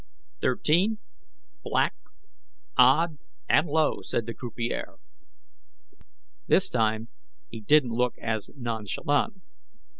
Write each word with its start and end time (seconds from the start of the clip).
"Thirteen, 0.41 0.97
Black, 1.63 1.93
Odd, 2.75 3.19
and 3.47 3.67
Low," 3.67 4.01
said 4.01 4.25
the 4.25 4.33
croupier. 4.33 4.95
This 6.47 6.69
time, 6.69 7.09
he 7.49 7.61
didn't 7.61 7.91
look 7.93 8.17
as 8.17 8.49
nonchalant. 8.55 9.43